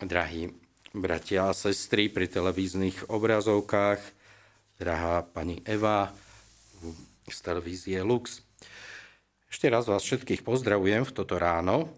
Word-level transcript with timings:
drahí 0.00 0.48
bratia 0.96 1.52
a 1.52 1.56
sestry 1.56 2.08
pri 2.08 2.24
televíznych 2.24 3.12
obrazovkách, 3.12 4.00
drahá 4.80 5.20
pani 5.28 5.60
Eva 5.68 6.08
z 7.28 7.38
televízie 7.44 8.00
Lux. 8.00 8.40
Ešte 9.52 9.68
raz 9.68 9.84
vás 9.84 10.00
všetkých 10.00 10.40
pozdravujem 10.40 11.04
v 11.04 11.14
toto 11.14 11.36
ráno. 11.36 11.92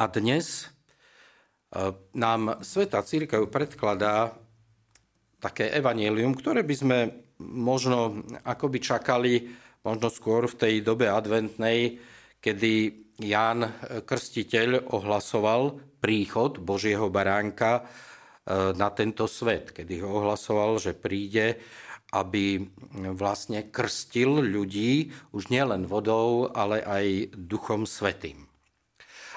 A 0.00 0.08
dnes 0.08 0.64
e, 0.64 1.92
nám 2.16 2.62
Sveta 2.64 3.04
Církev 3.04 3.50
predkladá 3.52 4.32
také 5.42 5.68
evanílium, 5.74 6.32
ktoré 6.32 6.64
by 6.64 6.74
sme 6.74 6.98
možno 7.42 8.24
akoby 8.48 8.78
čakali 8.80 9.32
možno 9.84 10.08
skôr 10.08 10.48
v 10.48 10.56
tej 10.56 10.74
dobe 10.82 11.06
adventnej, 11.06 12.00
kedy 12.40 13.07
Ján 13.18 13.66
Krstiteľ 14.06 14.94
ohlasoval 14.94 15.82
príchod 15.98 16.62
Božieho 16.62 17.10
baránka 17.10 17.82
e, 17.82 18.72
na 18.78 18.94
tento 18.94 19.26
svet, 19.26 19.74
kedy 19.74 20.06
ho 20.06 20.22
ohlasoval, 20.22 20.78
že 20.78 20.94
príde, 20.94 21.58
aby 22.14 22.62
vlastne 23.12 23.68
krstil 23.68 24.40
ľudí 24.40 25.10
už 25.34 25.50
nielen 25.50 25.90
vodou, 25.90 26.48
ale 26.54 26.80
aj 26.80 27.34
duchom 27.36 27.84
svetým. 27.84 28.48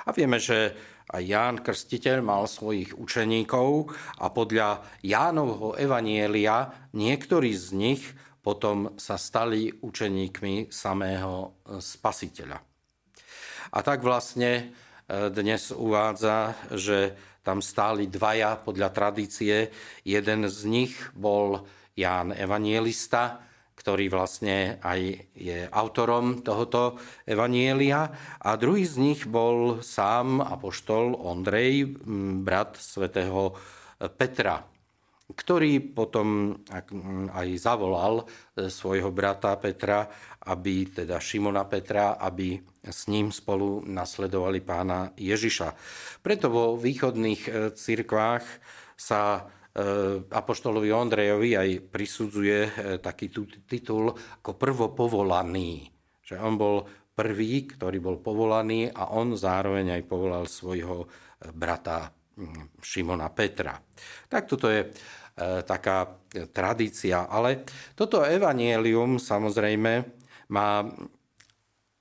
A 0.06 0.14
vieme, 0.14 0.38
že 0.38 0.78
aj 1.12 1.22
Ján 1.26 1.58
Krstiteľ 1.60 2.24
mal 2.24 2.48
svojich 2.48 2.96
učeníkov 2.96 3.92
a 4.22 4.32
podľa 4.32 4.86
Jánovho 5.04 5.76
evanielia 5.76 6.72
niektorí 6.96 7.52
z 7.52 7.68
nich 7.76 8.04
potom 8.40 8.96
sa 8.96 9.20
stali 9.20 9.74
učeníkmi 9.74 10.72
samého 10.72 11.60
spasiteľa. 11.82 12.71
A 13.70 13.86
tak 13.86 14.02
vlastne 14.02 14.74
dnes 15.12 15.70
uvádza, 15.70 16.58
že 16.74 17.14
tam 17.46 17.62
stáli 17.62 18.10
dvaja 18.10 18.58
podľa 18.58 18.90
tradície. 18.90 19.70
Jeden 20.02 20.50
z 20.50 20.60
nich 20.66 20.94
bol 21.14 21.66
Ján 21.94 22.34
Evanielista, 22.34 23.44
ktorý 23.76 24.14
vlastne 24.14 24.78
aj 24.86 25.34
je 25.34 25.66
autorom 25.74 26.46
tohoto 26.46 27.02
evanielia. 27.26 28.14
A 28.40 28.54
druhý 28.54 28.86
z 28.86 29.02
nich 29.02 29.26
bol 29.26 29.82
sám 29.82 30.38
apoštol 30.38 31.18
Ondrej, 31.18 31.98
brat 32.46 32.78
svätého 32.78 33.58
Petra, 33.98 34.62
ktorý 35.34 35.82
potom 35.94 36.60
aj 37.32 37.48
zavolal 37.58 38.24
e, 38.24 38.68
svojho 38.68 39.10
brata 39.10 39.56
Petra, 39.58 40.08
aby 40.48 40.90
teda 40.90 41.22
Šimona 41.22 41.66
Petra, 41.66 42.18
aby 42.20 42.60
s 42.82 43.08
ním 43.08 43.30
spolu 43.30 43.86
nasledovali 43.86 44.60
pána 44.62 45.14
Ježiša. 45.16 45.70
Preto 46.22 46.50
vo 46.50 46.66
východných 46.78 47.42
e, 47.48 47.52
cirkvách 47.74 48.46
sa 48.98 49.22
e, 49.36 49.42
apoštolovi 50.26 50.90
Ondrejovi 50.94 51.58
aj 51.58 51.70
prisudzuje 51.90 52.58
taký 53.02 53.34
titul 53.66 54.14
ako 54.14 54.52
prvopovolaný. 54.58 55.90
Že 56.22 56.36
on 56.40 56.56
bol 56.56 56.78
prvý, 57.12 57.68
ktorý 57.68 57.98
bol 58.00 58.18
povolaný 58.24 58.88
a 58.90 59.12
on 59.14 59.36
zároveň 59.36 60.00
aj 60.00 60.04
povolal 60.08 60.48
svojho 60.48 61.06
brata 61.52 62.21
Šimona 62.82 63.30
Petra. 63.32 63.76
Tak 64.28 64.44
toto 64.48 64.72
je 64.72 64.88
taká 65.66 66.08
tradícia. 66.52 67.26
Ale 67.28 67.64
toto 67.96 68.22
evanielium 68.22 69.18
samozrejme 69.18 70.04
má 70.52 70.86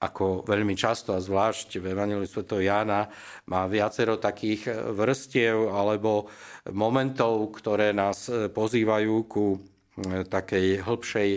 ako 0.01 0.49
veľmi 0.49 0.73
často 0.73 1.13
a 1.13 1.21
zvlášť 1.21 1.77
v 1.77 1.93
Evangeliu 1.93 2.25
Sv. 2.25 2.49
Jána 2.49 3.13
má 3.53 3.69
viacero 3.69 4.17
takých 4.17 4.73
vrstiev 4.97 5.69
alebo 5.69 6.33
momentov, 6.73 7.53
ktoré 7.61 7.93
nás 7.93 8.33
pozývajú 8.33 9.15
ku 9.29 9.47
e, 9.53 10.25
takej 10.25 10.81
hĺbšej 10.81 11.31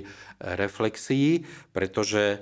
reflexii, 0.55 1.44
pretože 1.75 2.23
e, 2.23 2.38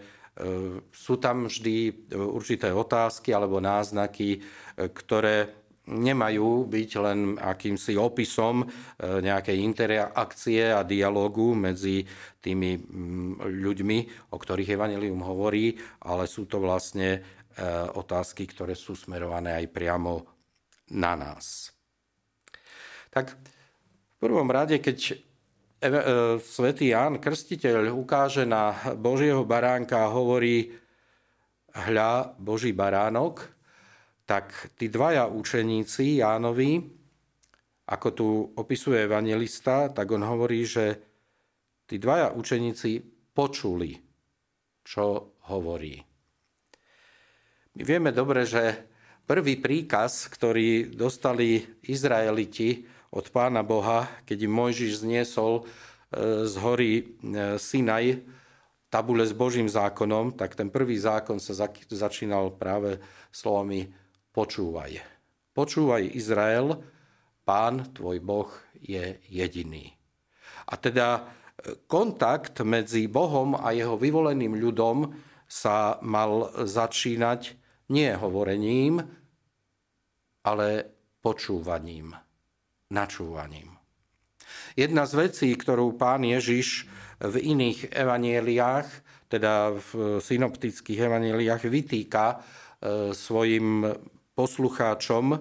sú 0.94 1.18
tam 1.18 1.50
vždy 1.50 2.06
určité 2.14 2.70
otázky 2.70 3.34
alebo 3.34 3.58
náznaky, 3.58 4.38
e, 4.38 4.40
ktoré 4.94 5.61
nemajú 5.92 6.72
byť 6.72 6.92
len 7.04 7.20
akýmsi 7.36 8.00
opisom 8.00 8.64
e, 8.64 8.66
nejakej 9.20 9.58
interakcie 9.60 10.72
a 10.72 10.88
dialogu 10.88 11.52
medzi 11.52 12.08
tými 12.42 12.80
ľuďmi, 13.44 13.98
o 14.34 14.38
ktorých 14.40 14.74
Evangelium 14.74 15.22
hovorí, 15.22 15.76
ale 16.08 16.26
sú 16.26 16.48
to 16.48 16.64
vlastne 16.64 17.10
e, 17.16 17.20
otázky, 17.94 18.48
ktoré 18.48 18.74
sú 18.74 18.96
smerované 18.96 19.60
aj 19.62 19.66
priamo 19.70 20.26
na 20.96 21.14
nás. 21.20 21.70
Tak 23.12 23.36
v 23.36 24.16
prvom 24.18 24.48
rade, 24.48 24.80
keď 24.80 24.98
e, 25.12 25.16
svätý 26.40 26.96
Ján 26.96 27.20
Krstiteľ 27.20 27.92
ukáže 27.92 28.48
na 28.48 28.96
Božieho 28.96 29.44
baránka 29.44 30.08
a 30.08 30.14
hovorí 30.16 30.72
hľa 31.72 32.36
Boží 32.40 32.72
baránok, 32.76 33.61
tak 34.32 34.72
tí 34.80 34.88
dvaja 34.88 35.28
učeníci 35.28 36.24
Jánovi, 36.24 36.80
ako 37.92 38.08
tu 38.16 38.28
opisuje 38.56 39.04
evangelista, 39.04 39.92
tak 39.92 40.08
on 40.08 40.24
hovorí, 40.24 40.64
že 40.64 41.04
tí 41.84 42.00
dvaja 42.00 42.32
učeníci 42.32 43.04
počuli, 43.36 44.00
čo 44.88 45.36
hovorí. 45.52 46.00
My 47.76 47.84
vieme 47.84 48.16
dobre, 48.16 48.48
že 48.48 48.88
prvý 49.28 49.60
príkaz, 49.60 50.32
ktorý 50.32 50.96
dostali 50.96 51.68
Izraeliti 51.84 52.88
od 53.12 53.28
pána 53.36 53.68
Boha, 53.68 54.08
keď 54.24 54.48
im 54.48 54.54
Mojžiš 54.56 55.04
zniesol 55.04 55.60
e, 55.60 55.64
z 56.48 56.56
hory 56.56 56.92
e, 56.96 57.04
Sinaj 57.60 58.24
tabule 58.88 59.28
s 59.28 59.36
Božím 59.36 59.68
zákonom, 59.68 60.40
tak 60.40 60.56
ten 60.56 60.72
prvý 60.72 60.96
zákon 60.96 61.36
sa 61.36 61.68
začínal 61.92 62.56
práve 62.56 62.96
slovami 63.36 64.00
počúvaj. 64.32 65.00
Počúvaj 65.52 66.16
Izrael, 66.16 66.80
pán 67.44 67.92
tvoj 67.92 68.24
Boh 68.24 68.52
je 68.80 69.20
jediný. 69.28 69.92
A 70.72 70.80
teda 70.80 71.08
e, 71.20 71.22
kontakt 71.86 72.64
medzi 72.64 73.12
Bohom 73.12 73.60
a 73.60 73.76
jeho 73.76 74.00
vyvoleným 74.00 74.56
ľudom 74.56 75.12
sa 75.52 76.00
mal 76.00 76.56
začínať 76.64 77.60
nie 77.92 78.08
hovorením, 78.16 79.04
ale 80.48 80.88
počúvaním, 81.20 82.16
načúvaním. 82.88 83.76
Jedna 84.80 85.04
z 85.04 85.28
vecí, 85.28 85.50
ktorú 85.52 86.00
pán 86.00 86.24
Ježiš 86.24 86.88
v 87.20 87.36
iných 87.36 87.92
evanieliách, 87.92 88.88
teda 89.28 89.76
v 89.76 90.20
synoptických 90.24 91.00
evanieliách 91.08 91.64
vytýka 91.68 92.26
e, 92.32 92.38
svojim 93.12 93.84
poslucháčom 94.36 95.40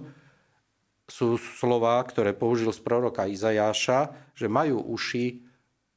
sú 1.10 1.34
slova, 1.36 1.98
ktoré 2.06 2.34
použil 2.34 2.70
z 2.70 2.80
proroka 2.80 3.26
Izajáša, 3.26 4.30
že 4.38 4.46
majú 4.46 4.78
uši, 4.94 5.42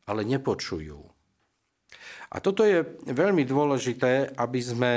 ale 0.09 0.25
nepočujú. 0.25 0.99
A 2.33 2.41
toto 2.41 2.65
je 2.65 2.81
veľmi 3.05 3.45
dôležité, 3.45 4.33
aby 4.33 4.59
sme 4.59 4.91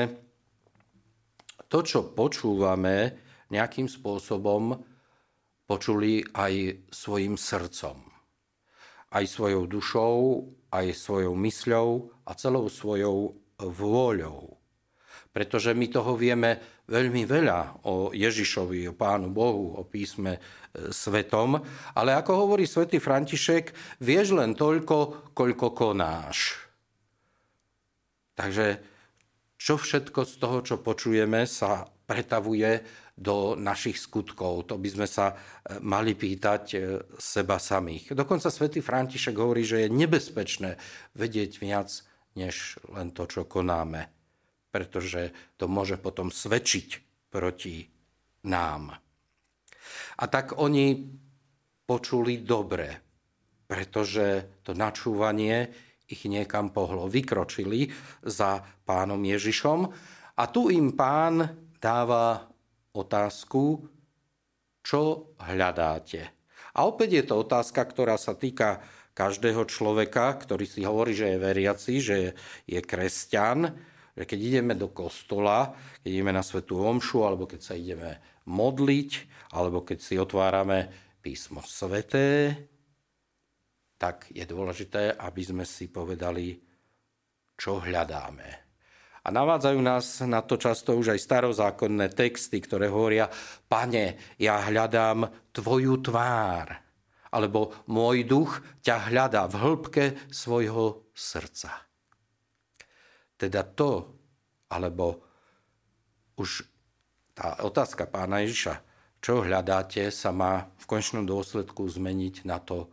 to, 1.68 1.84
čo 1.84 2.16
počúvame, 2.16 3.12
nejakým 3.52 3.86
spôsobom 3.86 4.80
počuli 5.68 6.24
aj 6.32 6.88
svojim 6.88 7.36
srdcom. 7.36 8.00
Aj 9.12 9.24
svojou 9.28 9.68
dušou, 9.68 10.48
aj 10.72 10.96
svojou 10.96 11.34
mysľou 11.36 11.88
a 12.26 12.32
celou 12.34 12.66
svojou 12.66 13.36
vôľou 13.60 14.65
pretože 15.36 15.76
my 15.76 15.92
toho 15.92 16.16
vieme 16.16 16.80
veľmi 16.88 17.28
veľa 17.28 17.84
o 17.84 18.08
Ježišovi, 18.08 18.88
o 18.88 18.96
Pánu 18.96 19.28
Bohu, 19.28 19.76
o 19.76 19.84
písme 19.84 20.40
e, 20.40 20.40
svetom, 20.88 21.60
ale 21.92 22.16
ako 22.16 22.48
hovorí 22.48 22.64
svätý 22.64 22.96
František, 22.96 23.76
vieš 24.00 24.32
len 24.32 24.56
toľko, 24.56 25.28
koľko 25.36 25.76
konáš. 25.76 26.56
Takže 28.32 28.80
čo 29.60 29.76
všetko 29.76 30.20
z 30.24 30.34
toho, 30.40 30.58
čo 30.64 30.80
počujeme, 30.80 31.44
sa 31.44 31.84
pretavuje 31.84 32.80
do 33.12 33.60
našich 33.60 34.00
skutkov. 34.00 34.72
To 34.72 34.80
by 34.80 34.88
sme 34.88 35.04
sa 35.04 35.36
e, 35.36 35.84
mali 35.84 36.16
pýtať 36.16 36.64
e, 36.72 36.76
seba 37.20 37.60
samých. 37.60 38.16
Dokonca 38.16 38.48
svätý 38.48 38.80
František 38.80 39.36
hovorí, 39.36 39.68
že 39.68 39.84
je 39.84 39.92
nebezpečné 39.92 40.80
vedieť 41.12 41.60
viac, 41.60 41.92
než 42.40 42.80
len 42.88 43.12
to, 43.12 43.28
čo 43.28 43.44
konáme 43.44 44.15
pretože 44.76 45.32
to 45.56 45.64
môže 45.72 45.96
potom 45.96 46.28
svedčiť 46.28 47.00
proti 47.32 47.88
nám. 48.44 48.92
A 50.20 50.24
tak 50.28 50.60
oni 50.60 51.08
počuli 51.88 52.44
dobre, 52.44 53.00
pretože 53.64 54.60
to 54.60 54.76
načúvanie 54.76 55.72
ich 56.04 56.28
niekam 56.28 56.68
pohlo. 56.76 57.08
Vykročili 57.08 57.88
za 58.20 58.60
pánom 58.84 59.24
Ježišom 59.24 59.80
a 60.36 60.42
tu 60.52 60.68
im 60.68 60.92
pán 60.92 61.40
dáva 61.80 62.44
otázku, 62.92 63.88
čo 64.84 65.32
hľadáte. 65.40 66.28
A 66.76 66.84
opäť 66.84 67.10
je 67.16 67.24
to 67.24 67.34
otázka, 67.40 67.80
ktorá 67.88 68.20
sa 68.20 68.36
týka 68.36 68.84
každého 69.16 69.64
človeka, 69.64 70.36
ktorý 70.36 70.68
si 70.68 70.84
hovorí, 70.84 71.16
že 71.16 71.32
je 71.32 71.40
veriaci, 71.40 71.94
že 72.04 72.18
je 72.68 72.80
kresťan, 72.84 73.72
že 74.16 74.24
keď 74.24 74.38
ideme 74.40 74.72
do 74.72 74.88
kostola, 74.88 75.76
keď 76.00 76.10
ideme 76.10 76.32
na 76.32 76.40
svetú 76.40 76.80
omšu, 76.80 77.28
alebo 77.28 77.44
keď 77.44 77.60
sa 77.60 77.76
ideme 77.76 78.40
modliť, 78.48 79.10
alebo 79.52 79.84
keď 79.84 79.98
si 80.00 80.16
otvárame 80.16 80.88
písmo 81.20 81.60
sveté, 81.60 82.56
tak 84.00 84.32
je 84.32 84.44
dôležité, 84.48 85.20
aby 85.20 85.42
sme 85.44 85.64
si 85.68 85.92
povedali, 85.92 86.56
čo 87.56 87.80
hľadáme. 87.80 88.48
A 89.26 89.28
navádzajú 89.34 89.80
nás 89.82 90.22
na 90.22 90.38
to 90.46 90.54
často 90.54 90.94
už 90.94 91.16
aj 91.16 91.20
starozákonné 91.20 92.14
texty, 92.14 92.62
ktoré 92.62 92.86
hovoria, 92.86 93.26
pane, 93.66 94.36
ja 94.38 94.62
hľadám 94.70 95.50
tvoju 95.50 95.98
tvár, 95.98 96.70
alebo 97.34 97.74
môj 97.90 98.22
duch 98.22 98.62
ťa 98.86 99.10
hľadá 99.10 99.50
v 99.50 99.54
hĺbke 99.58 100.04
svojho 100.30 101.10
srdca. 101.10 101.86
Teda 103.36 103.62
to, 103.62 104.16
alebo 104.72 105.20
už 106.40 106.64
tá 107.36 107.60
otázka 107.64 108.08
pána 108.08 108.40
Ježiša, 108.44 108.80
čo 109.20 109.44
hľadáte, 109.44 110.08
sa 110.08 110.32
má 110.32 110.72
v 110.80 110.84
končnom 110.88 111.24
dôsledku 111.28 111.84
zmeniť 111.84 112.48
na 112.48 112.60
to, 112.60 112.88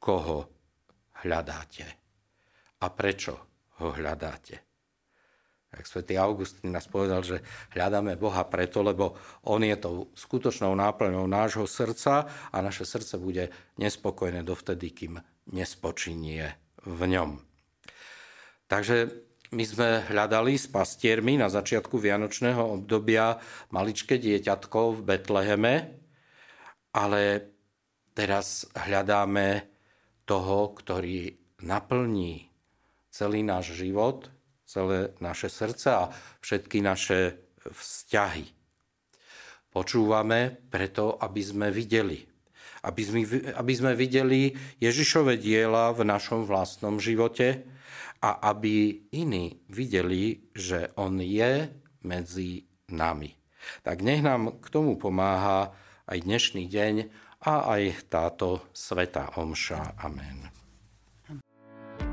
koho 0.00 0.48
hľadáte 1.24 1.84
a 2.80 2.86
prečo 2.92 3.36
ho 3.80 3.88
hľadáte. 3.92 4.60
Tak 5.74 5.90
svätý 5.90 6.14
Augustín 6.14 6.70
nás 6.70 6.86
povedal, 6.86 7.26
že 7.26 7.42
hľadáme 7.74 8.14
Boha 8.14 8.46
preto, 8.46 8.78
lebo 8.78 9.18
On 9.42 9.58
je 9.58 9.74
tou 9.74 10.14
skutočnou 10.14 10.70
náplňou 10.70 11.26
nášho 11.26 11.66
srdca 11.66 12.30
a 12.54 12.56
naše 12.62 12.86
srdce 12.86 13.18
bude 13.18 13.50
nespokojné 13.82 14.46
dovtedy, 14.46 14.94
kým 14.94 15.18
nespočinie 15.50 16.54
v 16.86 17.00
ňom. 17.10 17.42
Takže 18.70 19.10
my 19.54 19.64
sme 19.64 19.88
hľadali 20.10 20.58
s 20.58 20.66
pastiermi 20.66 21.38
na 21.38 21.46
začiatku 21.46 21.94
vianočného 21.96 22.82
obdobia 22.82 23.38
maličké 23.70 24.18
dieťatko 24.18 24.98
v 24.98 25.00
Betleheme, 25.06 25.74
ale 26.90 27.22
teraz 28.12 28.66
hľadáme 28.74 29.62
toho, 30.26 30.74
ktorý 30.74 31.38
naplní 31.62 32.50
celý 33.14 33.46
náš 33.46 33.78
život 33.78 34.34
celé 34.74 35.14
naše 35.22 35.46
srdce 35.46 35.88
a 35.94 36.10
všetky 36.42 36.82
naše 36.82 37.38
vzťahy. 37.62 38.50
Počúvame 39.70 40.58
preto, 40.70 41.14
aby 41.18 41.42
sme 41.42 41.68
videli. 41.70 42.26
Aby 42.84 43.02
sme, 43.06 43.20
aby 43.54 43.72
sme 43.72 43.92
videli 43.96 44.52
Ježišove 44.82 45.40
diela 45.40 45.94
v 45.94 46.04
našom 46.04 46.44
vlastnom 46.44 46.98
živote 47.00 47.64
a 48.24 48.40
aby 48.40 49.04
iní 49.12 49.60
videli, 49.68 50.48
že 50.56 50.88
On 50.96 51.20
je 51.20 51.68
medzi 52.08 52.64
nami. 52.88 53.36
Tak 53.84 54.00
nech 54.00 54.24
nám 54.24 54.64
k 54.64 54.66
tomu 54.72 54.96
pomáha 54.96 55.76
aj 56.08 56.24
dnešný 56.24 56.64
deň 56.64 56.94
a 57.44 57.68
aj 57.76 58.08
táto 58.08 58.64
sveta 58.72 59.36
omša. 59.36 60.00
Amen. 60.00 60.63